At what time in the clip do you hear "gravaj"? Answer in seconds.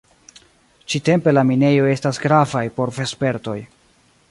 2.25-2.65